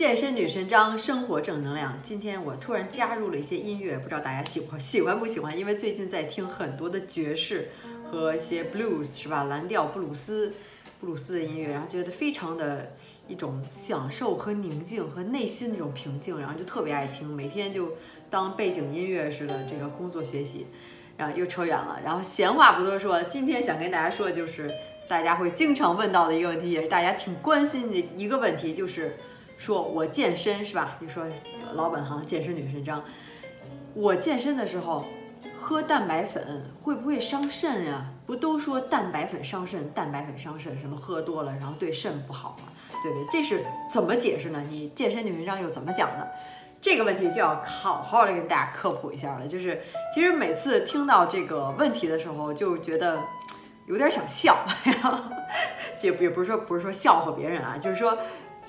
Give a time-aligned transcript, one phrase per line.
[0.00, 2.00] 健身女神张，生活正能量。
[2.02, 5.58] 今天我突然加入了一些音乐，不知道大家喜欢喜欢不喜欢？
[5.58, 7.72] 因为最近在听很多的爵士
[8.10, 9.44] 和一些 blues 是吧？
[9.44, 10.54] 蓝调布鲁斯、
[10.98, 12.94] 布鲁斯的音乐，然后觉得非常的
[13.28, 17.92] 一种享受和宁静和内心那种平静，然后就特别爱听，每天就
[18.30, 20.68] 当背景音乐似的这个工作学习。
[21.18, 24.70] 然后又扯远了，然后闲话不多说，今天想跟大家说的就是
[25.06, 29.14] 大家会经常问到的一个问题，也是大家挺关心的一个问题，就是
[29.60, 30.96] 说我健身是吧？
[31.00, 31.22] 你说
[31.74, 33.04] 老本行健身女神张，
[33.92, 35.04] 我健身的时候
[35.60, 38.06] 喝蛋白粉会不会伤肾呀？
[38.26, 42.68] 不都说蛋白粉伤肾，蛋白粉伤肾，什么喝多了然后对肾不好吗？
[43.02, 43.26] 对不对？
[43.30, 44.64] 这是怎么解释呢？
[44.70, 46.26] 你健身女神张又怎么讲呢？
[46.80, 49.46] 这个问题就要好好的跟大家科普一下了。
[49.46, 49.82] 就是
[50.14, 53.20] 其实每次听到这个问题的时候，就觉得
[53.84, 54.56] 有点想笑，
[56.02, 58.16] 也也不是说不是说笑话别人啊，就是说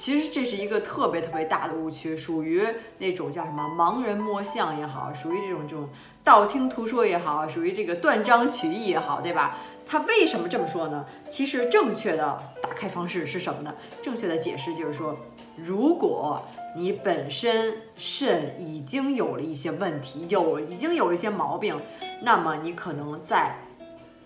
[0.01, 2.66] 其实这是一个特别特别大的误区，属于
[2.97, 5.88] 那种叫什么盲人摸象也好，属于这种这种
[6.23, 9.59] 道听途说也好，属于这个断章取义也好，对吧？
[9.88, 11.05] 他为什么这么说呢？
[11.30, 13.75] 其实正确的打开方式是什么呢？
[14.02, 15.16] 正确的解释就是说，
[15.55, 16.43] 如果
[16.75, 21.80] 你本身肾已经有了一些问题，有已经有一些毛病，
[22.23, 23.55] 那么你可能在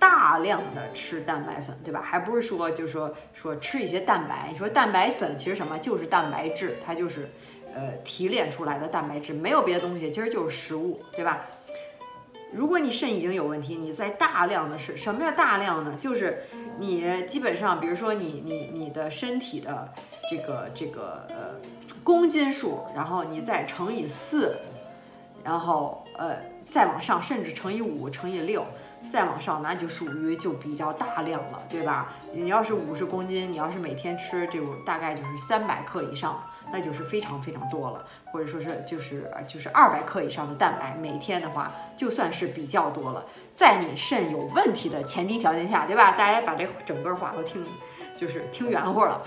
[0.07, 1.99] 大量的吃蛋白粉，对吧？
[1.99, 4.49] 还不是说就是说说吃一些蛋白。
[4.51, 5.79] 你说蛋白粉其实什么？
[5.79, 7.27] 就是蛋白质，它就是
[7.73, 11.47] 呃提炼出来的蛋白质，没有别的东西，其实就是食物，对吧？
[12.53, 15.97] 如果你肾已经有问题，你在大量的是什么叫大量呢？
[15.99, 16.43] 就是
[16.77, 19.91] 你基本上，比如说你你你的身体的
[20.29, 21.59] 这个这个呃
[22.03, 24.55] 公斤数，然后你再乘以四，
[25.43, 26.37] 然后呃
[26.71, 28.63] 再往上，甚至乘以五、乘以六，
[29.11, 32.13] 再往上，那就属于就比较大量了，对吧？
[32.33, 36.41] 你要是五十公斤，你要是每天吃这种大概就是三百克以上。
[36.71, 43.23] 那就是非常非常多了，或者说是就是就是二百克以上的蛋白，每天的话就算是比较多了。
[43.53, 46.13] 在你肾有问题的前提条件下，对吧？
[46.13, 47.63] 大家把这整个话都听，
[48.15, 49.21] 就是听圆乎了。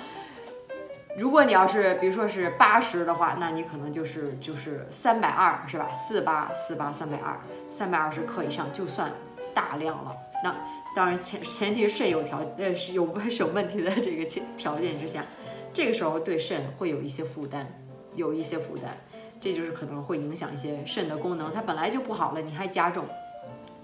[1.17, 5.93] 如果你要是比如说是八十的话，那你可能就是就是三百二，是吧？
[5.93, 7.39] 四八四八三百二，
[7.71, 9.13] 三百二十克以上就算
[9.55, 10.17] 大量了。
[10.43, 10.55] 那
[10.95, 15.25] 当然前前提是肾有条呃是有 是有问题的这个前条件之下。
[15.73, 17.67] 这个时候对肾会有一些负担，
[18.15, 18.91] 有一些负担，
[19.39, 23.05] 这就是可能会影响一些肾的功能，它本来就不好了，你还加重，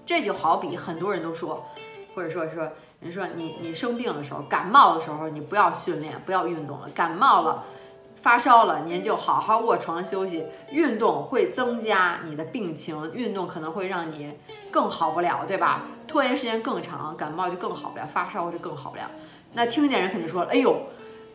[0.05, 1.65] 这就好比很多人都说，
[2.13, 7.63] 或者说说人说你你生病的时候，感冒的时候你不要训练，不要运动了，感冒了，
[8.25, 14.33] 发烧了，您就好好卧床休息，运动会增加你的病情，运动可能会让你
[14.71, 15.83] 更好不了，对吧？
[16.07, 19.03] 拖延时间更长，感冒就更好不了，发烧就更好不了。
[19.53, 20.75] 那听见人肯定说了，哎呦。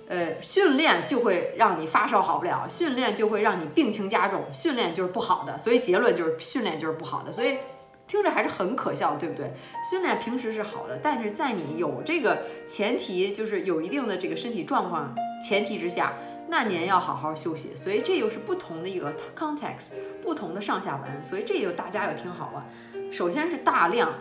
[0.08, 7.58] 呃，训练就会让你发烧好不了，训练就会让你病情加重，训练就是不好的，所以结论就是训练就是不好的，所以
[8.08, 9.52] 听着还是很可笑，对不对？
[9.88, 15.14] 训练平时是好的，但是在你有这个前提，就是有一定的这个身体状况
[15.48, 16.14] 前提之下，
[16.50, 17.74] 那您要好好休息。
[17.74, 22.64] 所以这又是不同的一个 context，不同的上下文，所以这就大家要听好了。
[23.10, 24.12] 首先是大量。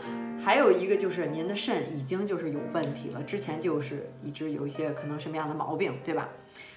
[0.41, 6.29] 还有一个就是您的肾已经就是有问题了，之前就是一直有一些可能什么样的毛病，对吧？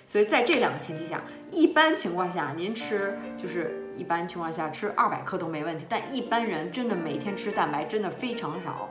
[0.05, 8.91] 所以在这两个前提下，一般情况下您吃就是一般情况下吃二百克都没问题，但一般人真的每天吃蛋白真的非常少。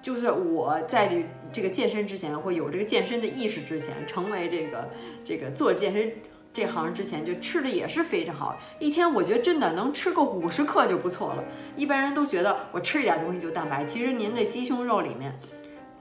[0.00, 1.10] 就是我在
[1.52, 4.88] 这个健身之前，或有这个健身的意识之前，成为这个
[5.24, 6.12] 这个做健身。
[6.52, 11.44] 这行之前就吃的也是非常好，一天我觉得真的能吃个五十克就不错了。
[11.76, 15.32] 一般人都觉得我吃一点东西就蛋白，其实您的鸡胸肉里面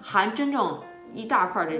[0.01, 0.79] 含真正。
[1.13, 1.73] 一大块的，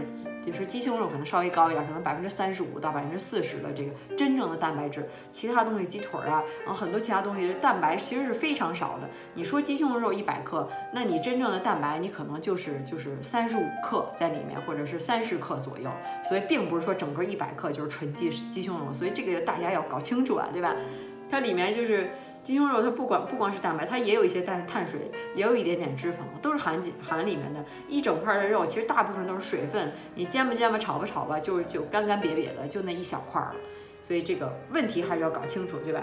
[0.46, 9.10] 就是鸡胸肉可能稍微高一点，可能百分之三十五到百分之四十的这个真正的蛋白质，其他东西鸡腿啊，然后很多其他东西蛋白其实是非常少的。
[9.34, 15.90] 你说鸡胸肉一百克，那你真正的蛋白你可能就是就是三十五克在里面，或者是三十克左右。
[16.28, 20.76] 所以并不是说整个一百克就是纯鸡鸡胸肉，所以这个大家要搞清楚啊，对吧？
[21.30, 22.10] 它里面就是。
[22.42, 27.64] 鸡胸肉它不管不光是蛋白，它也有一些碳碳水，也有一点点脂肪，都是含含里面的。
[27.88, 33.56] 一整块的肉其实大部分都是水分，你煎吧煎吧，炒吧炒吧，就就干干瘪瘪的，就那一小块了。
[34.02, 36.02] 所以这个问题还是要搞清楚，对吧？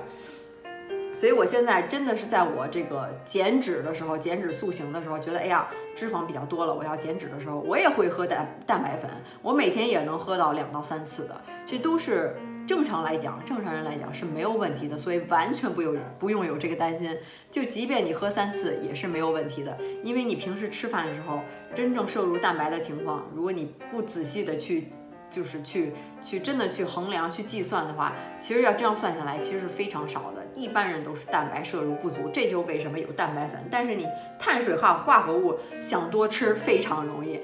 [1.12, 9.10] 所以我现在真的是在我这个减脂的时候，减脂塑形的时候，觉得哎呀脂肪比较多了，我要减脂的时候，我也会喝蛋蛋白粉，
[9.42, 12.36] 我每天也能喝到两到三次的，这都是。
[12.66, 17.16] 正常来讲，正常人来讲是没有问题的，所以完全不有不用有这个担心。
[17.50, 21.40] 就即便你喝三次也是没有问题的，因为你平时吃饭的时候
[21.74, 24.88] 真正摄入蛋白的情况，如果你不仔细的去
[25.30, 30.46] 就是去去真的去衡量去计算的话，其实要这样算下来，其实是非常少的。
[30.54, 33.60] 一般人都是蛋白摄入不足，这就为什么有蛋白粉。
[33.70, 34.06] 但是你
[34.38, 37.40] 碳水化化合物想多吃非常容易，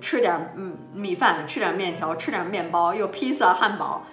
[0.00, 4.06] 吃点嗯米饭，吃点面条，吃点面包，又披萨、汉堡。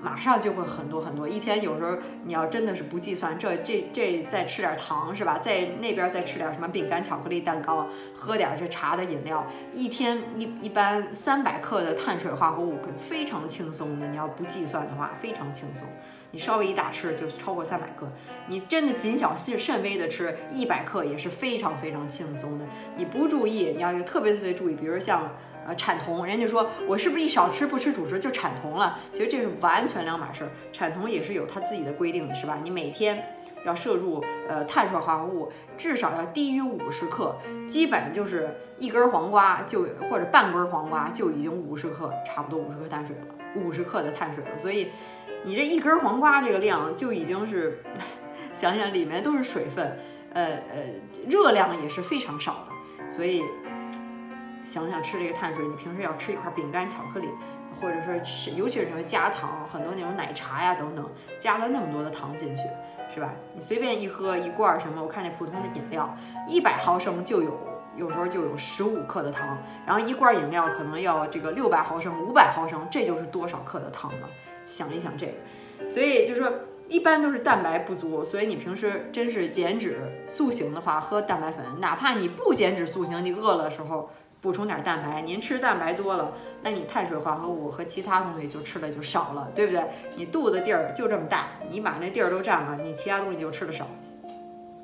[0.00, 5.38] 马上就会很多很多，一天有时候你要真的是不计算，这这这再吃点糖是吧？
[5.38, 14.06] 在那边再吃点什么饼干、巧克力、蛋糕，喝点这茶的饮料，一天一一般三百克的碳水化合物，非常轻松的。
[14.06, 15.84] 你要不计算的话，非常轻松。
[16.30, 18.06] 你稍微一大吃就超过三百克，
[18.46, 22.64] 你真的谨小慎慎微的吃一百克也是非常非常轻松的。
[22.96, 25.28] 你不注意，你要是特别特别注意，比如像。
[25.68, 28.98] 呃，产酮，人家说我是不是一少吃不吃主食就产酮了？
[29.12, 30.50] 其实这是完全两码事儿。
[30.72, 32.58] 产酮也是有它自己的规定的，是吧？
[32.62, 33.36] 你每天
[33.66, 37.36] 要摄入呃碳水化合物至少要低于五十克，
[37.68, 38.48] 基本就是
[38.78, 44.58] 一根黄瓜就或者半根黄瓜就已经五十克，差不多五十克碳水了，五十克的碳水了。
[44.58, 44.88] 所以
[45.44, 47.82] 你这一根黄瓜这个量就已经是，
[48.54, 49.98] 想想里面都是水分，
[50.32, 50.94] 呃呃，
[51.28, 53.42] 热量也是非常少的，所以。
[54.68, 57.28] 想想吃这个碳水，你平时要吃一块饼干、巧克力，
[57.80, 62.60] 或者说吃，尤其是什么加糖，很多那种奶茶呀等等，加了那么多的糖进去，
[63.12, 63.32] 是吧？
[63.54, 66.14] 你随便一喝一罐什么，我看那普通的饮料，
[66.46, 67.58] 一百毫升就有，
[67.96, 69.56] 有时候就有十五克的糖，
[69.86, 74.28] 然后一罐饮料可能要这个六百毫升、五百毫升，这就是多少克的糖了？
[74.66, 76.52] 想一想这个，所以就是说
[76.88, 84.10] 一般都是蛋白不足，所以你平时真是减脂塑形的话，喝蛋白粉，哪怕你不减脂塑形，你饿了的时候。
[84.40, 86.32] 补充点蛋白，您吃蛋白多了，
[86.62, 89.82] 那你碳水化合物和其他东西就吃的就少了，对不对？
[90.16, 93.86] 你肚子地儿就这么大，你把那地儿都占了，你其他东西就吃的少。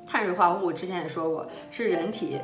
[0.05, 2.37] 碳水化合物之前也说过，是人体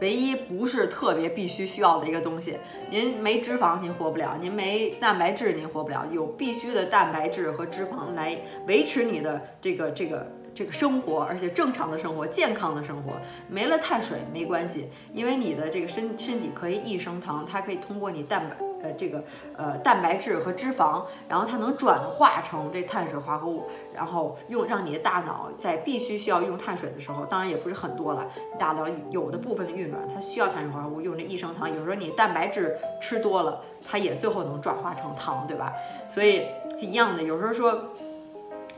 [0.00, 2.58] 唯一不是特别必须需要的一个东西。
[2.90, 10.26] 您没脂肪您活不了，您没蛋白质您活不了，有必须的蛋白质和脂肪来维持你的这个这个。
[10.58, 13.12] 这个生活，而且正常的生活，健康的生活，
[13.48, 19.22] 没了碳水没关系，因为你的这个身身体可以益生糖，它可以通过你蛋白呃这个
[19.56, 28.26] 呃蛋白质和脂肪，然后它能转化成这碳水化合物，然后用让你的大脑在必须需要用碳水的时候，当然也不是很多了，
[28.58, 35.72] 大脑有的部分的运转它需要碳水化合物，用这益生糖，有时候你蛋白质吃多了，它也最后能转化成糖，对吧？
[36.10, 36.46] 所以
[36.80, 37.84] 一样的，有时候说。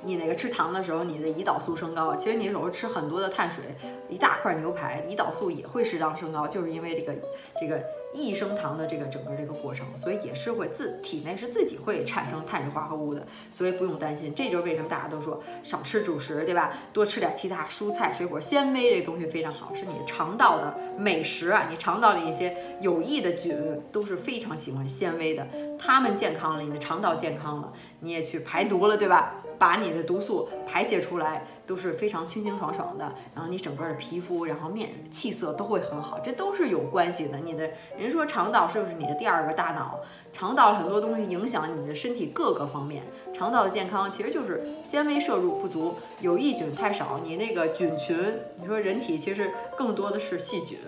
[0.02, 2.16] 你那个吃糖的时候，你的胰岛素升高。
[2.16, 3.62] 其实你有时候吃很多的碳水，
[4.08, 7.14] 一大块牛排，胰岛素也会适当升高，就是因为这个
[7.60, 7.82] 这个
[8.12, 14.34] 益生糖的这个整个这个过程，所以也是会自体内是自己会产生碳水化合物的，所以不用担心。
[14.34, 16.72] 这就是为什么大家都说少吃主食，对吧？
[16.92, 21.66] 多吃点其他蔬菜水果，纤维这东西非常好，是你肠道的美食啊。
[21.70, 23.54] 你肠道里一些有益的菌
[23.92, 25.46] 都是非常喜欢纤维的，
[25.78, 29.34] 它们健康了，你的肠道健康了，你也去排毒了，对吧？
[29.60, 33.04] 把你的毒素排泄出来都是非常清清爽爽的，
[33.34, 37.36] 然后你整个的皮肤，然后面气色都会很好，这都是有关系的。
[37.36, 40.00] 你的人说肠道是不是你的第二个大脑？
[40.32, 43.02] 肠道很多东西影响你的身体各个方面，
[43.34, 48.16] 肠道的健康其实就是纤维摄入不足，有益菌太少，你那个菌群，
[48.58, 50.78] 你说人体其实更多的是细菌。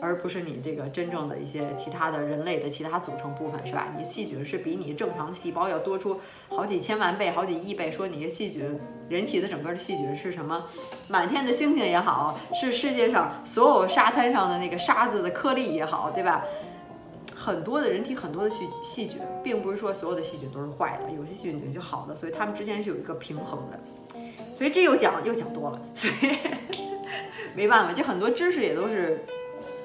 [0.00, 3.88] 而不是你这个真正的一些其他的人类的其他组成部分，是吧？
[3.96, 7.90] 你细菌是比你正常的细胞要多出好几千万倍、好几亿倍。
[7.90, 8.78] 说你细菌，
[9.08, 10.64] 人体的整个的细菌是什么？
[11.08, 16.44] 满天的星星也好，是世界上所有沙滩上的那个沙子的颗粒也好，对吧？
[17.34, 23.80] 很多的人体很多的细细菌，并不是说所有的细菌都是坏的，有些细菌就好的，所以它们之间是有一个平衡的。
[24.56, 26.36] 所以这又讲又讲多了，所以
[27.56, 29.24] 没办法，就很多知识也都是。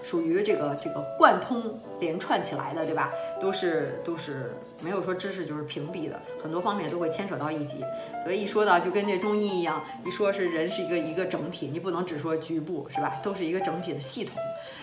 [0.10, 1.62] 属于这个这个贯通
[2.00, 3.12] 连串起来的，对吧？
[3.40, 7.86] 都是都是没有说知识就是屏蔽的，很多方面都会牵扯到一起。
[8.24, 13.18] 所以一说到就跟这中医一样，一说是人是一个一个整体，你不能只说局部，是吧？
[13.22, 14.34] 都是一个整体的系统，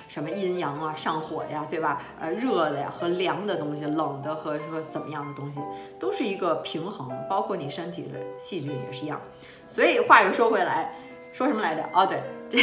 [0.07, 2.01] 什么阴阳啊、上火呀，对吧？
[2.21, 5.59] 呃，热的呀和凉的东西，冷的和说怎么样的东西，
[5.99, 9.21] 都是一个平衡，包括你身体的细菌也是一样。
[9.67, 10.95] 所以话又说回来，
[11.33, 11.83] 说什么来着？
[11.93, 12.61] 哦，对，这。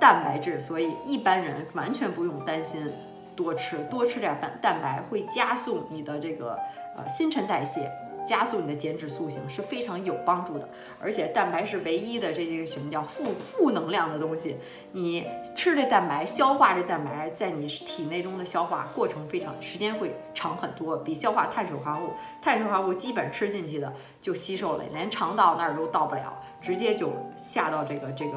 [0.00, 2.90] 蛋白质，所以一般人完全不用担心
[3.34, 6.58] 多吃，多吃点蛋蛋白会加速你的这个
[6.96, 7.90] 呃新陈代谢，
[8.26, 10.68] 加速你的减脂塑形是非常有帮助的。
[11.00, 14.56] 而且蛋白是唯一的这个什么叫负负能量的东西，
[14.92, 15.24] 你
[15.56, 22.10] 吃这蛋白，消化这蛋白，在你体内中的消化过程非常时间会长很多，比消化碳水化合物，
[22.42, 28.32] 碳水化合物基本吃进去的就吸收了，连肠道那儿都到不了，直接就下到这个这个。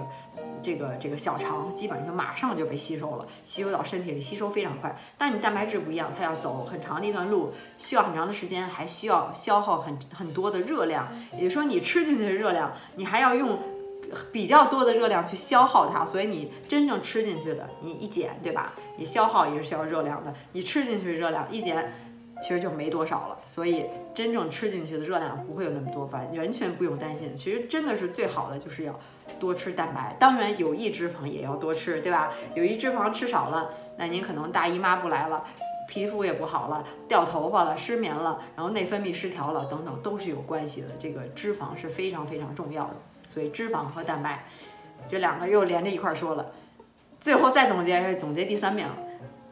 [0.63, 4.95] 这个这个小肠基本上就马上就被吸收了，吸收到身体里，吸收非常快。
[5.17, 11.07] 但你蛋白质不一样，它要走很长的一段路，需要很长的时间，还需要消耗很很多的热量。
[11.33, 13.57] 也就是说，你吃进去的热量，你还要用
[14.31, 16.05] 比较多的热量去消耗它。
[16.05, 18.73] 所以你真正吃进去的，你一减，对吧？
[18.97, 21.91] 你消耗也是需要热量的，你吃进去的热量一减。
[22.41, 27.35] 其实就没多少了，所以真正吃进去的热量不会有那么多，完完全不用担心。
[27.35, 28.99] 其实真的是最好的就是要
[29.39, 32.33] 多吃蛋白，当然有益脂肪也要多吃，对吧？
[32.55, 35.45] 有益脂肪吃少了，那您可能大姨妈不来了，
[35.87, 40.87] 皮肤也不好了，掉头发了，失眠了，然后内分泌失调了，等等都是有关系的。
[40.97, 42.95] 这个脂肪是非常非常重要的，
[43.27, 44.45] 所以脂肪和蛋白
[45.07, 46.51] 这两个又连着一块说了。
[47.19, 48.95] 最后再总结总结第三遍了，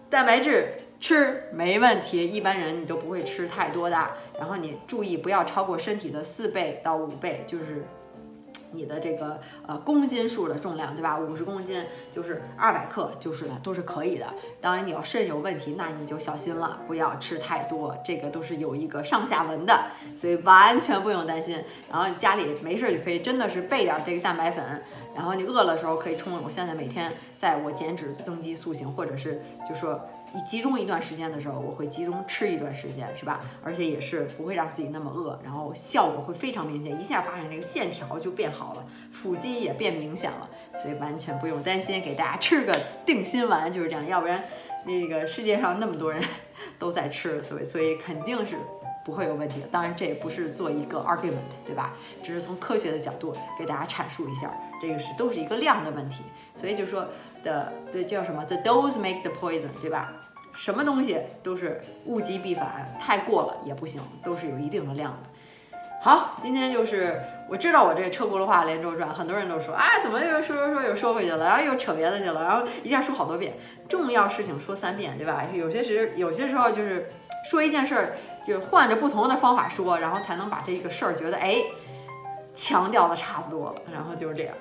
[0.10, 0.74] 蛋白质。
[1.00, 3.98] 吃没问题，一般人你都不会吃太多的，
[4.38, 7.86] 然后你注意不要超过身体的四倍到五倍，就是
[8.72, 11.18] 你的这个呃公斤数的重量，对吧？
[11.18, 11.82] 五十公斤
[12.14, 14.26] 就是二百克，就是，都是可以的。
[14.60, 19.86] 当然你要肾有问题，那你就小心了，不要吃太多，这个都是有一个上下文的，
[20.18, 21.64] 所以完全不用担心。
[21.90, 24.84] 然后家里没事就可以真的是备点这个蛋白粉。
[25.16, 26.34] 然后你饿了的时候可以冲。
[26.44, 30.00] 我现在每天在我减脂增肌塑形，或者是就说
[30.34, 33.42] 你集中一段时间的时候，我会集中吃一段时间，是吧？
[33.64, 40.50] 而且也是不会让自己那么饿，然后效果会非常明显，一下发现这个线条就变好了，腹肌也变明显了，
[40.82, 42.02] 所以完全不用担心。
[42.02, 44.44] 给大家吃个定心丸就是这样，要不然
[44.86, 46.24] 那个世界上那么多人
[46.78, 48.56] 都在吃，所以所以肯定是。
[49.06, 51.34] 不会有问题的，当然这也不是做一个 argument，
[51.66, 51.94] 对吧？
[52.24, 54.52] 只是从科学的角度给大家阐述一下，
[54.82, 56.24] 这个是都是一个量的问题。
[56.56, 57.08] 所以就说
[57.44, 60.12] 的，对叫什么？The dose make the poison，对吧？
[60.54, 65.30] 什么东西都是物极必反，太过了也不行，都是有一定的量的。
[66.02, 73.54] 好，今天就是我知道我这车轱辘话连轴转，很多人都说啊，怎么又说说说又说回去了，然后又扯别的去了，然后一下说好多遍，
[73.88, 75.46] 重要事情说三遍，对吧？
[75.54, 77.08] 有些时有些时候就是。
[77.50, 78.14] 说一件事儿，
[78.46, 81.56] 就换着不同的方法说，然后才能把这个事儿觉得哎，
[82.54, 84.54] 强调的差不多了，然后就是这样。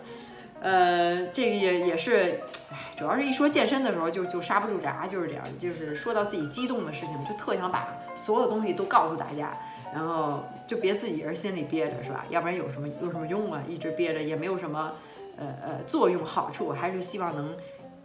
[0.61, 2.41] 呃，这个也也是，
[2.71, 9.51] 哎，主要是一说健身的时候就就刹不住闸，就是这样，就是说到自己激动的事情，就特想把所有东西都告诉大家，
[9.93, 12.25] 然后就别自己人心里憋着，是吧？
[12.29, 13.63] 要不然有什么有什么用啊？
[13.69, 14.93] 一直憋着也没有什么
[15.37, 17.57] 呃呃作用好处，还是希望能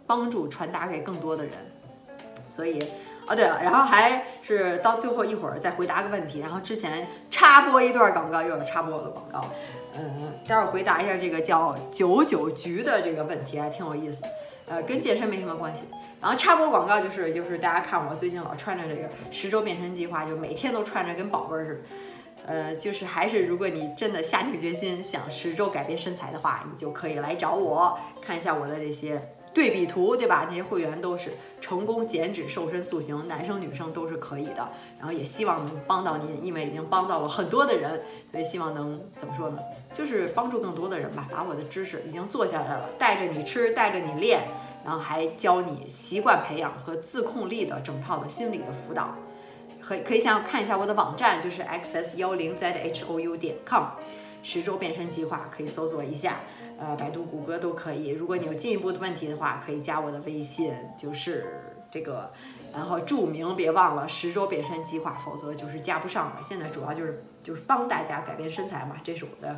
[0.06, 1.52] 帮助传达给更多的人，
[2.50, 2.82] 所以。
[3.26, 9.42] 哦，对了，然后还是到最后一会儿再回答个问题，然后之前插播一段广告，又要插播我的广告，
[9.96, 14.24] 嗯，待会儿回答一下这个叫九九局的这个问题，还挺有意思，
[14.66, 15.84] 呃，跟健身没什么关系。
[16.20, 29.20] 然后插播广告就是就是大家看我最近老穿着这个十周变身计划，就每天都穿着跟宝贝儿似的，呃，就是还是如果你真的下定决心想十周改变身材的话，你就可以来找我看一下我的这些。
[29.54, 30.46] 对比图，对吧？
[30.48, 31.30] 那些会员都是
[31.60, 34.68] 成功减脂、瘦身、塑形，男生女生都是可以的。
[34.98, 39.58] 然后也希望能帮到您，因为已经帮到了很多的人，所以希望能怎么说呢？
[39.92, 41.28] 就是帮助更多的人吧。
[41.30, 44.40] 把我的知识已经做下来了，带着你吃，带着你练，
[44.84, 49.14] 然后还教你习惯培养和自控力的整套的心理的辅导。
[49.80, 53.84] 可可以想看一下我的网站，就是 xs 幺零 zhou 点 com，
[54.42, 56.40] 十周变身计划可以搜索一下。
[56.78, 58.08] 呃，百度、谷歌都可以。
[58.08, 61.46] 如果你有进一步的问题的话，可以加我的微信，就是
[61.90, 62.30] 这个，
[62.72, 66.36] 然后注明别忘了十周变身计划，否则就是加不上了。
[66.42, 69.56] 现在主要就是就是帮大家改变身材嘛，这是我的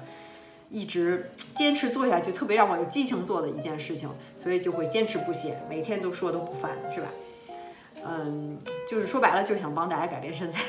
[0.71, 7.07] 一直坚持做下去，特别让我有激情做的一件事情，所以就会坚持不懈，每天都说都不烦，是吧？
[8.05, 8.59] 嗯，
[8.89, 10.61] 就是说白了，就想帮大家改变身材。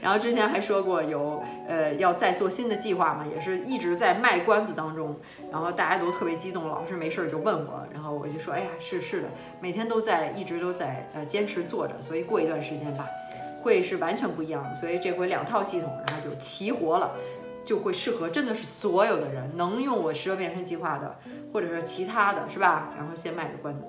[0.00, 5.16] 然后之前还说过有呃要再做新的计划嘛，也是一直在卖关子当中。
[5.50, 9.28] 然后大家都特别激动，老是没事儿就问我，然后我就说，哎呀，是是的，
[9.60, 13.06] 每天都在一直都在呃坚持做着，所以过一段时间吧，
[13.62, 14.74] 会是完全不一样的。
[14.74, 17.12] 所以这回两套系统，然后就齐活了，
[17.64, 21.16] 就会适合真的是所有的人能用我十个变身计划的，
[21.52, 22.92] 或者说其他的是吧？
[22.96, 23.84] 然后先卖个关子。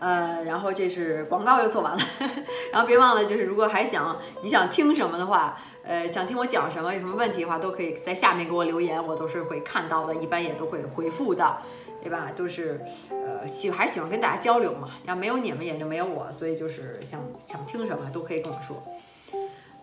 [0.00, 2.02] 呃，然后这是广告又做完了，
[2.72, 11.58] 然后别忘了，就是如果还想你想听什么的话，呃，想听我讲什么，有什么问题的话，都可以在下面给我留言，我都是会看到的，一般也都会回复的，
[12.02, 12.30] 对吧？
[12.36, 18.82] 都是呃喜还喜欢跟大家交流嘛，要没有你们也就没有我，所以就是想想听什么都可以跟我说。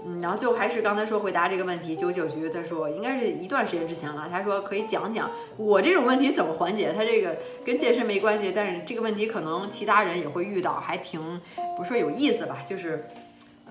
[0.07, 6.93] 嗯，然后最后还是刚才说回答这个问题，九九局他说应该是一段时间之前了，他说可以讲讲我这种问题怎么缓解。
[6.95, 7.35] 他这个
[7.65, 11.19] 跟健身没关系，但是这个问题可能其他人也会遇到，还挺
[11.75, 13.03] 不是说有意思吧，就是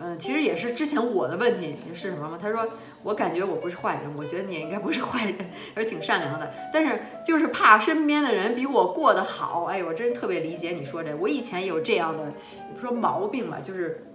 [0.00, 2.36] 嗯，其实也是之前我的问题是什么吗？
[2.42, 2.66] 他说
[3.04, 5.36] 我感觉我不是坏人，我觉得你也应该不是坏人，
[5.72, 9.66] 还是挺善良的，但是就是怕身边的人比我过得好。
[9.66, 14.06] 哎，我真是特别理解你说这，我以前有这样的，也不说毛病吧，就是。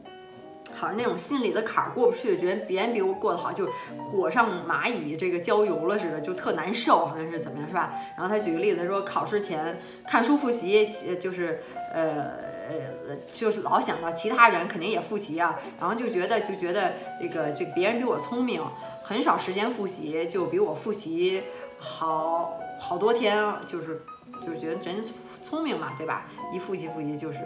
[0.80, 3.68] 好像那种心里的坎儿过不去，觉得别人比我过得好，就
[3.98, 7.94] 火上蚂蚁这个浇油了似的，就特难受，好像是怎么样，是吧？
[8.18, 11.62] 然后他举个例子说，考试前看书复习，就是
[11.94, 12.32] 呃
[12.70, 18.62] 呃，就是老想到其他人肯定也复习啊，然后就觉得就觉得这个这别人比我聪明，
[19.04, 21.44] 很少时间复习，就比我复习
[21.78, 24.02] 好好多天，就是
[24.46, 25.04] 就是觉得人
[25.44, 26.26] 聪明嘛，对吧？
[26.52, 27.40] 一复习复习就是。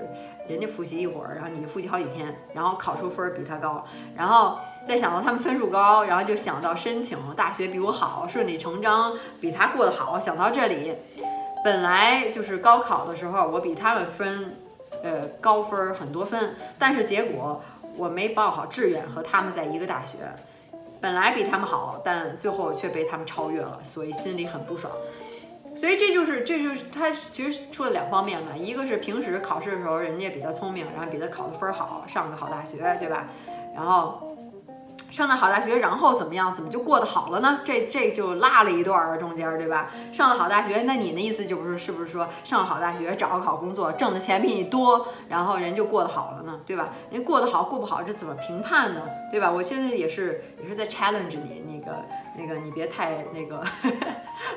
[0.45, 10.19] 人家复习一会儿，然后你复习好几天，然后考出分比他高，然后再想到他们分数高，然后就想到申请大学比我好，顺理成章比他过得好。
[10.19, 10.95] 想到这里，
[11.63, 14.57] 本来就是高考的时候我比他们分，
[15.01, 17.63] 呃高分很多分，但是结果
[17.95, 20.17] 我没报好志愿和他们在一个大学，
[21.00, 24.91] 本来比他们好，但最后却被他们超越了，所以心里很不爽。
[25.75, 33.27] 所以这就是，这就是他其实说的两方面嘛，一个是平时考试的时候人家比较聪明，然后比他考的分好，上个好大学，对吧？
[33.75, 34.38] 然后
[35.10, 36.53] 上的好大学，然后怎么样？
[36.53, 37.62] 怎么就过得好了呢？
[37.65, 39.89] 这这就落了一段儿中间，对吧？
[40.12, 46.89] 上了好大学，那你的意思就不是是不是说上了好大学，找个好工作，挣的钱比你多，然后人就过得好了呢，对吧？
[47.10, 49.01] 人过得好过不好，这怎么评判呢？
[49.32, 49.51] 对吧？
[49.51, 51.98] 我现在也是也是在 challenge 你那个。
[52.36, 53.63] 那个你别太那个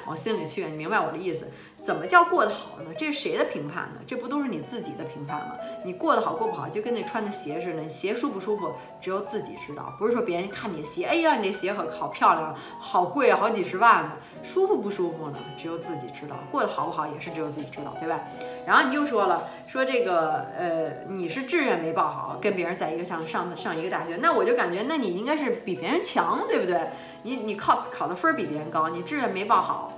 [0.06, 1.49] 往心里去，你明白我的意思？
[1.76, 2.90] 怎么叫过得好呢？
[2.99, 4.00] 这是谁的评判呢？
[4.06, 5.52] 这不都是你自己的评判吗？
[5.85, 9.95] 你过得好过不好，就跟那穿的鞋似的，你鞋舒不舒服，只有自己知道。
[9.97, 15.38] 不是说别人看你鞋，哎呀，你这鞋可好漂亮，好贵，好几十万呢，舒服不舒服呢？
[15.56, 16.37] 只有自己知道。
[16.50, 18.18] 过得好不好也是只有自己知道，对吧？
[18.66, 26.80] 然后你又说了，说这个呃，你是志愿没报好，跟别人在一个上上上一个大学，那我就感觉那你应该是比别人强，对不对？
[27.26, 29.92] 你你考考的分儿比别人高，你志愿没报好，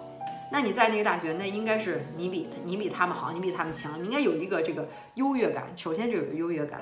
[0.50, 5.64] 那你在那个大学，那应该是你比你比他们好，你比他们强，你应该有一个这个优越感。
[5.76, 6.80] 首先就有个优越感，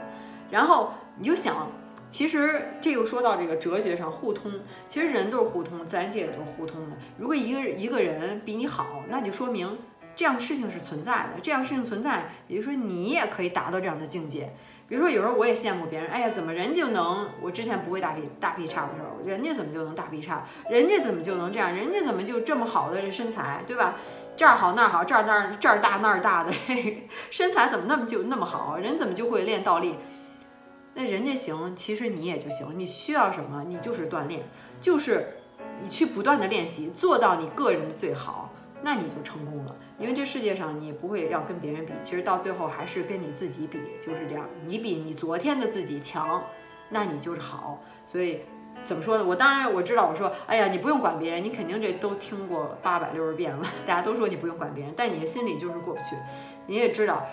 [0.49, 1.73] 然后你就想，
[2.09, 4.53] 其实这又说到这个哲学上互通，
[4.87, 6.97] 其实人都是互通，自然界也都是互通的。
[7.19, 9.77] 如果一个一个人比你好，那就说明
[10.15, 14.53] 这样的事情是存在的，这样的事情存在，也就是说你也可以达到这样的境界。
[14.89, 17.29] 比如说，有时候我也羡慕别人，哎呀，怎么人就能？
[17.41, 20.45] 我之前不会大劈大劈叉的时候，人家怎么就能大劈叉？
[20.71, 21.75] 人家怎么就能这样？
[21.75, 23.97] 人家怎么就这么好的这身材，对吧？
[24.37, 26.53] 这儿好那儿好，这儿那儿这儿大那儿大的，
[27.31, 28.77] 身材怎么那么就那么好？
[28.77, 29.97] 人怎么就会练倒立？
[30.95, 32.69] 那人家行，其实你也就行。
[32.75, 33.65] 你需要什么？
[33.67, 34.43] 你就是锻炼，
[34.81, 35.39] 就是
[35.83, 39.77] 你去不断的练习，做到你个人的最好，那你就成功了。
[39.99, 44.47] 因为这世界上你不会要跟别人比，其实到最后还是跟你自己比，就是这样。
[44.65, 46.45] 你比你昨天的自己强，
[46.91, 47.83] 那你就是好。
[48.05, 48.41] 所以
[48.85, 49.25] 怎么说呢？
[49.25, 56.17] 我当然我知道，我说，哎呀，你不用管别人，你肯定这都听过八百六十遍了，大家都说你不用管别人，但你的心里就是过不去。
[56.67, 57.27] 你也知道。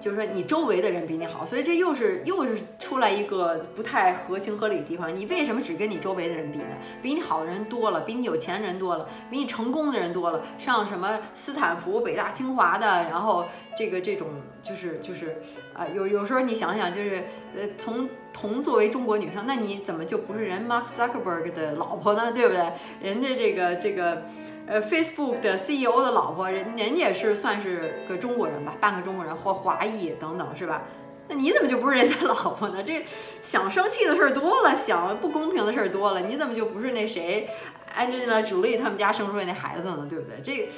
[0.00, 5.14] 就是说你周围的人比你好，所以这又是又是出来一个不太合情合理的地方。
[5.14, 6.64] 你为什么只跟你周围的人比呢？
[7.02, 14.28] 比你好的人多了，比你有钱人多了，比你成功的人多了，上什么斯坦福、北大、清华的，然后这个这种
[14.62, 15.40] 就是就是
[15.74, 17.16] 啊，有有时候你想想，就是
[17.56, 18.08] 呃，从
[18.38, 22.30] 同作为中国女生，那你怎么就不是人 Mark Zuckerberg 的老婆呢？
[22.30, 22.62] 对不对？
[23.00, 24.22] 人家这个这个。
[24.70, 30.82] 呃，Facebook 的 CEO 的老婆，人人家是算是个中国人吧，半个中国人或华裔等等，是吧？
[31.26, 32.84] 那你怎么就不是人家老婆呢？
[32.84, 33.02] 这
[33.40, 37.48] 想生气的事儿多了，想不公平的事儿多了，你怎么就不是那谁
[37.96, 40.06] ，Angela Jolie 他们家生出来那孩子呢？
[40.06, 40.38] 对不对？
[40.42, 40.68] 这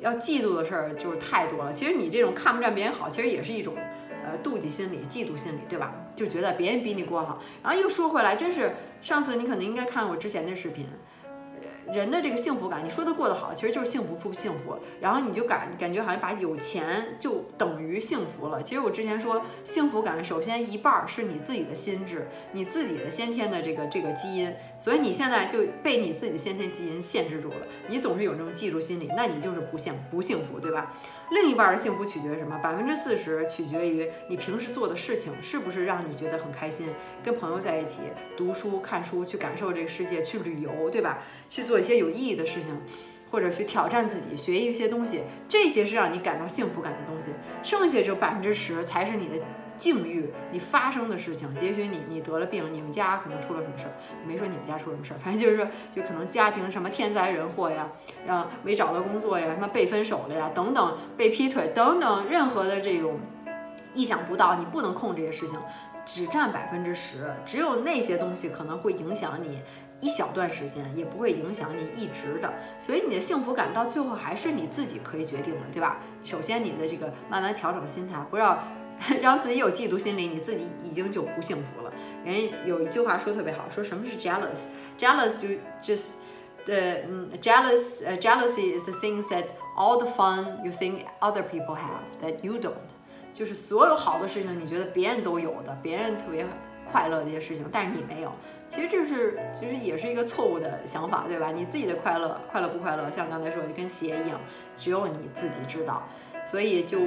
[0.00, 1.72] 要嫉妒的事儿就是太多了。
[1.72, 3.74] 其实你这种看不占别人好，其实也是一种
[4.26, 5.94] 呃妒忌心理、嫉妒心理，对吧？
[6.16, 7.40] 就觉得别人比你过好。
[7.62, 10.88] 然后又说回来，真是上次你可能应该看我之前的视频。
[11.92, 14.78] 人的这个幸福感，你说他过得好，其实就是幸福不幸福。
[15.00, 18.62] 然后你就感感觉好像把有钱就等于幸福了。
[18.62, 24.54] 其实我之前说，幸福感首先一半儿是你自己的心智，你自己的先天的这个这个基因。
[24.78, 30.92] 所以你现在就被你自己的先天基因限制住了，你总是有这种嫉妒心理，那你就是不幸不幸福，对吧？
[31.30, 32.58] 另一半的幸福取决于什么？
[32.62, 36.88] 百分之四十取决于你平时做的事情是不是让你觉得很开心，
[37.24, 38.02] 跟朋友在一起
[38.36, 41.22] 读书、看书，去感受这个世界，去旅游，对吧？
[41.48, 42.70] 去做做一些有意义的事情，
[43.30, 47.32] 或者去挑战自己，学一些东西，这些是让你感到幸福感的东西。
[47.62, 49.44] 剩下这百分之十才是你的。
[49.78, 53.92] 境遇，你发生的事情，也许你你得了病，你们家可能出了什么事儿，
[54.26, 57.92] 没说你们家出什么事儿，反正就是说，就可能家庭什么天灾人祸呀，
[58.26, 63.20] 啊没找到工作呀，什么被分手了呀，等等，被劈腿等等，任何的这种
[63.92, 65.60] 意想不到，你不能控制这些事情，
[66.06, 69.60] 只占百分之十，只有那些东西可能会影响你
[70.00, 72.52] 一小段时间，也不会影响你一直的。
[72.78, 76.00] 所以你的幸福感到最后还是你自己可以决定的，对吧？
[76.22, 78.58] 首先你的这个慢慢调整心态，不要
[79.22, 81.92] 让自己有嫉妒心理，你自己已经就不幸福了。
[82.24, 82.34] 人
[82.66, 86.12] 有一句话说特别好，说什么是 jealous？jealous 就 just
[86.64, 89.44] 的嗯，jealous 呃 jealousy is the things that
[89.76, 92.72] all the fun you think other people have that you don't，
[93.32, 96.44] 就是所有好的事情你觉得别人都有的，别人特别
[96.90, 98.32] 快乐的一些事情，但是你没有。
[98.68, 101.52] 其实这是其实也是一个错误的想法，对吧？
[101.52, 104.40] 你自己的快乐快乐不快乐，像刚才说就跟鞋一样，
[104.76, 106.02] 只有你自己知道。
[106.44, 106.98] 所以就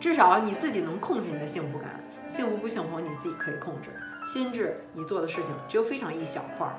[0.00, 3.90] 至少你自己能控制你的幸福感，幸福不幸福你自己可以控制。
[4.24, 6.74] 心智，你做的事情只有非常一小块儿，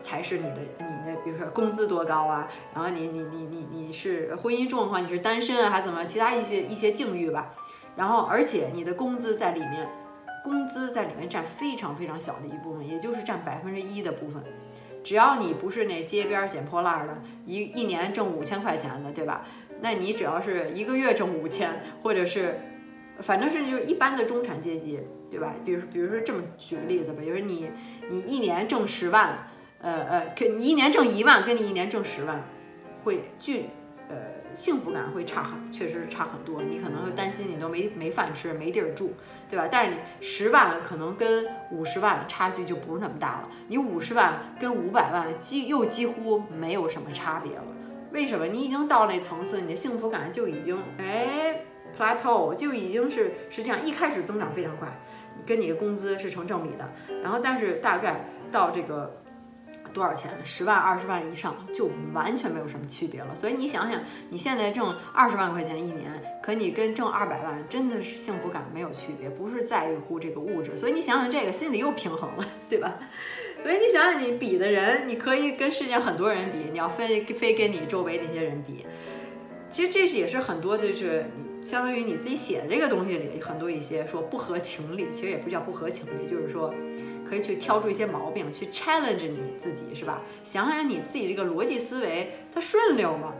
[0.00, 7.50] 才是你的你的，比如说工资多高啊，然后你你你你你是婚姻状况，你是单身啊，还是怎么其他一些一些境遇吧，
[7.96, 9.88] 然后而且你的工资在里面，
[10.46, 14.42] 工资在里面占非常非常小的一部分，也就是占百分之一的部分，
[15.04, 19.44] 只要你不是那街边捡破烂的，一一年挣五千块钱的，对吧？
[19.80, 22.60] 那你只要是一个月挣五千，或者是。
[23.18, 25.54] 反正是就是一般的中产阶级，对吧？
[25.64, 27.70] 比如，比如说这么举个例子吧，比如你
[28.10, 29.48] 你一年挣十万，
[29.80, 32.44] 呃呃，可你一年挣一万，跟你一年挣十万，
[33.04, 33.70] 会巨
[34.08, 34.16] 呃
[34.54, 36.62] 幸福感会差很，确实差很多。
[36.62, 39.14] 你可能会担心你都没没饭吃，没地儿住，
[39.48, 39.68] 对吧？
[39.70, 47.64] 但是你十万可能跟五十万差距就不是那么大了，你五十万跟五百万几又几乎没有什么差别了。
[48.12, 48.46] 为什么？
[48.46, 51.62] 你已经到那层次，你的幸福感就已经哎。
[51.96, 55.00] plateau 就已经是是这样一开始增长非常快，
[55.46, 56.92] 跟你的工资是成正比的。
[57.22, 59.22] 然后但是大概到这个
[59.96, 63.34] 多少钱，十万、二十万以上就完全没有什么区别了。
[63.34, 70.76] 所以你想想，你现在挣二十万块钱一年，可你跟挣二百万真的是幸福感没有区别，不是在乎这个物质。
[70.76, 72.98] 所以你想想这个，心里又平衡了，对吧？
[73.62, 78.84] 所以你想想你比的人，你可以跟世界很多人比，你要非非跟你周围那些人比。
[79.70, 81.46] 其实这也是很多就是你。
[81.66, 86.72] 相当于你自己写的这个东西里，很多一些说不合情理，其实也不叫不合情理，就是说
[87.28, 90.22] 可以去挑出一些毛病，去 challenge 你自己，是吧？
[90.44, 93.32] 想想你自己这个逻辑思维，它顺溜吗？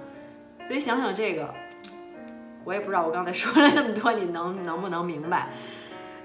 [0.66, 1.54] 所以想想这个，
[2.64, 5.50] 我也不知道我刚才说了那么多，你能能不能明白？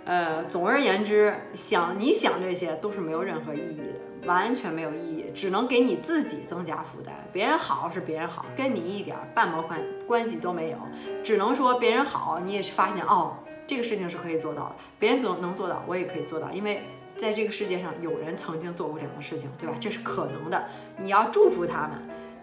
[0.03, 4.01] 呃，总而言之，想你想这些都是没有任何意义的。
[4.27, 7.11] 完全没有意义，只能给你自己增加负担。
[7.33, 10.77] 别人好是别人好，跟你一点半毛关关系都没有。
[11.23, 14.75] 只能说别人好，你也是发现哦，这个事情是可以做到的。
[14.99, 16.83] 别人总能做到，我也可以做到，因为
[17.21, 19.75] 在这个世界上有人曾经做过这样的事情，对吧？
[19.79, 20.65] 这是可能的。
[20.97, 21.91] 你要祝福他们，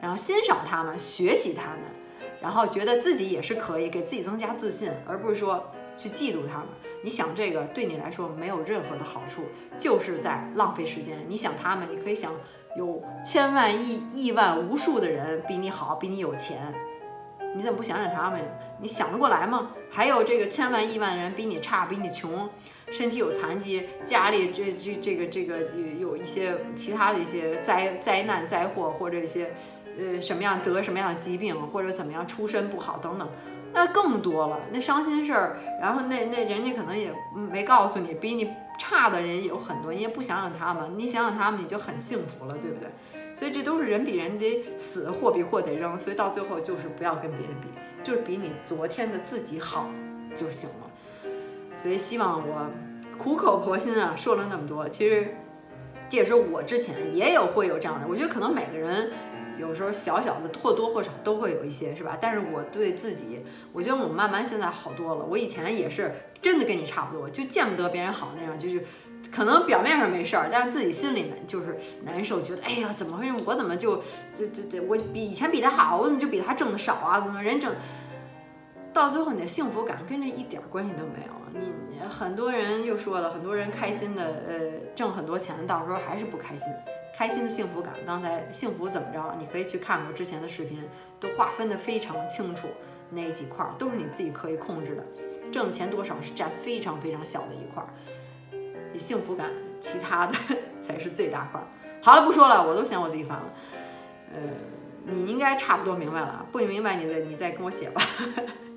[0.01, 1.81] 然后欣赏他们，学习他们，
[2.41, 6.69] 然后觉得自己也是可以，给自己增加自信，而不是说去嫉妒他们。
[7.03, 9.43] 你想这个对你来说没有任何的好处，
[9.77, 11.27] 就是在浪费时间。
[11.29, 12.33] 你想他们，你可以想
[12.77, 16.73] 有千万亿亿万无数的人比你好，比你有钱，
[17.59, 18.41] 你怎么不想想他们？
[18.81, 19.73] 你想得过来吗？
[19.91, 22.49] 还有这个千万亿万人比你差，比你穷，
[22.89, 25.59] 身体有残疾，家里这这这个这个
[25.99, 29.53] 有一些其他的一些灾灾难灾祸，或者一些
[29.99, 33.29] 呃什么样得什么样的疾病，或者怎么样出身不好等等。
[33.73, 42.89] 那更多了，那伤心事儿，然后那那人家可能也没告诉你，比你差的人也有很多，你也不想想他们，你想想他们，你就很幸福了，对不对？
[43.39, 47.69] 所以这都是人比人得死，货比货得扔，所以到最后就是不要跟别人比，
[48.03, 49.89] 就是比你昨天的自己好
[50.35, 50.91] 就行了。
[51.81, 52.67] 所以希望我
[53.17, 55.37] 苦口婆心啊说了那么多，其实
[56.09, 59.13] 这也是我之前也有会有这样的，我觉得可能每个人。
[59.59, 62.17] 有时候小小的或多或少都会有一些，是吧？
[62.21, 63.41] 但是我对自己，
[63.73, 65.25] 我觉得我慢慢现在好多了。
[65.25, 68.85] 我以前也是真的跟你差不多，就见不得别人好那样，就是
[69.31, 73.35] 可能表面上没事儿，但是自己心里难，就是难受，觉得哎呀，怎么回事？
[73.45, 74.03] 我怎么就
[74.35, 77.21] 这这这，我比以前比他好，我怎么就比他挣的少啊？
[77.21, 77.75] 怎么人挣
[78.93, 81.61] 到最后你的幸福感跟这一点关系都没有？
[81.91, 86.73] 你很多人又说了，很多人开心的呃挣很多钱，到时候还是不开心。
[87.17, 89.35] 开心的幸福感，刚才幸福怎么着？
[89.41, 90.85] 你可以去看我之前的视频，
[91.19, 92.69] 都划分的非常清楚，
[93.11, 95.05] 那几块都是你自己可以控制的。
[95.51, 97.83] 挣的钱多少是占非常非常小的一块，
[98.99, 100.35] 幸福感，其他的
[100.79, 101.61] 才是最大块。
[102.03, 103.53] 好了，不说了，我都嫌我自己烦了。
[104.35, 104.41] 呃，
[105.05, 108.03] 你应该差不多明白了，不明白你再你再跟我写吧。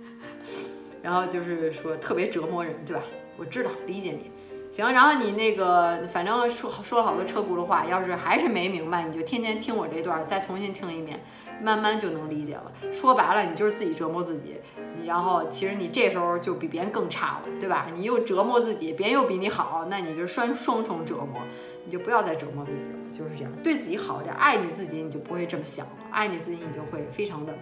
[1.02, 3.02] 然后就是说特别折磨人，对吧？
[3.38, 4.32] 我知道，理解你。
[4.72, 11.20] 行，然后你那个，反正说说了好多车轱辘话，要是还是没明白，你就天天听我这段，再重新听一遍，
[11.62, 12.72] 慢慢就能理解了。
[12.92, 14.60] 说白了，你就是自己折磨自己，
[15.00, 17.88] 你然后其实你这时候就比别人更差了，对吧？
[17.94, 21.42] 你又折磨自己，别人又比你好，那你就双双重折磨，
[21.86, 27.54] 你就不要再折磨自己了，就是这样，对自己好点，爱你自己，你就不会这么想了，爱你自己，你就会非常的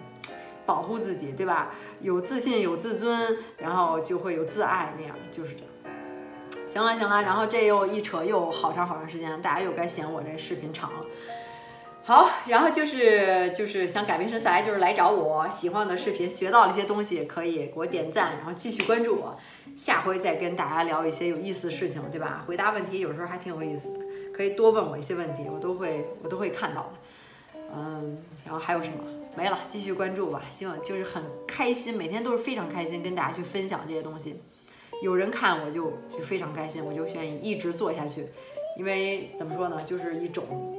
[0.66, 1.72] 保护自己，对吧？
[2.02, 5.68] 有自信，有自尊，然后就会有自爱，那样就是这样。
[6.68, 11.06] 行了行了，然后这又一扯又好长好长时间，大家又该嫌我这视频长了。
[12.10, 19.38] 好，然后就是就是想改变身材，就是来找我，喜欢我的视频，学到了一些东西，可以给我点赞，然后继续关注我，
[19.78, 22.44] 下回再跟大家聊一些有意思的事情，对吧？
[22.48, 24.00] 回答问题有时候还挺有意思的，
[24.34, 27.60] 可以多问我一些问题，我都会我都会看到的。
[27.76, 29.04] 嗯，然后还有什么？
[29.38, 30.42] 没了，继续关注吧。
[30.52, 34.42] 希望就是很开心，每天都是非常开心，跟大家去分享这些东西。
[35.04, 38.30] 有人看我就就非常开心，我就愿意一直做下去，
[38.80, 40.79] 因为怎么说呢，就是一种，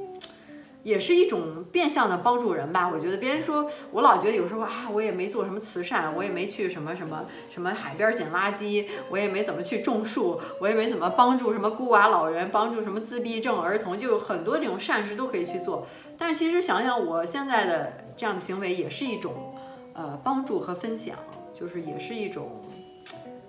[0.83, 2.89] 也是一种变相的帮助人吧。
[2.93, 15.87] 我觉得别人说我老觉得有时候啊，我也没做什么慈善，我也没去什么什么什么海边捡垃圾，我也没怎么去种树，我也没怎么帮助什么孤寡老人，帮助什么自闭症儿童，就有很多这种善事都可以去做。
[16.17, 19.55] 但其实想想我现在的这样的行为，也是一种
[19.93, 21.17] 呃帮助和分享，
[21.53, 22.61] 就是也是一种。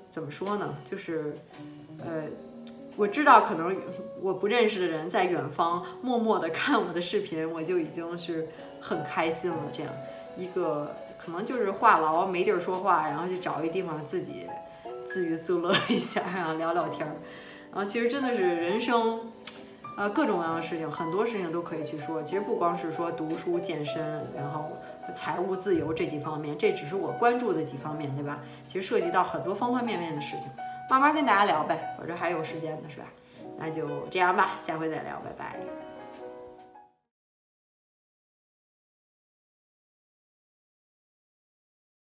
[0.08, 0.76] 怎么说呢？
[0.84, 1.34] 就是，
[1.98, 2.24] 呃，
[2.96, 3.76] 我知道可能
[4.20, 8.48] 我不认识的人在远方默默的看我的视频，我就已经是
[8.80, 9.56] 很开心了。
[9.74, 9.92] 这样
[10.36, 14.46] 一个可能就是话痨没地儿说话，然后就找一地方自己
[15.06, 17.16] 自娱自乐一下，然后聊聊天儿。
[17.72, 19.20] 然后其实真的是人生，
[19.96, 22.22] 呃，各种各样的事情，很多事情都可以去说。
[22.22, 24.02] 其实不光是说读书、健身，
[24.36, 24.70] 然后。
[25.16, 28.38] 财务自由这几方面，这只是我关注的几方面，对吧？
[28.68, 30.48] 其实涉及到很多方方面面的事情，
[30.90, 31.96] 慢慢跟大家聊呗。
[32.00, 33.06] 我这还有时间呢，是吧？
[33.58, 35.91] 那就这样吧，下回再聊，拜拜。